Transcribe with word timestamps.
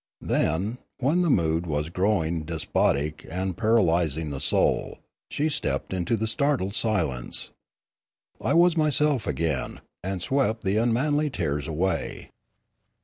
Then, 0.21 0.79
when 0.97 1.21
the 1.21 1.29
mood 1.29 1.67
was 1.67 1.91
growing 1.91 2.41
despotic 2.41 3.23
and 3.29 3.55
para 3.55 3.81
lysing 3.83 4.31
the 4.31 4.39
soul, 4.39 4.97
she 5.29 5.47
stepped 5.47 5.93
into 5.93 6.17
the 6.17 6.25
startled 6.25 6.73
silence. 6.73 7.51
I 8.43 8.55
was 8.55 8.75
myself 8.75 9.27
again, 9.27 9.79
and 10.03 10.19
swept 10.19 10.63
the 10.63 10.77
unmanly 10.77 11.29
tears 11.29 11.67
away. 11.67 12.31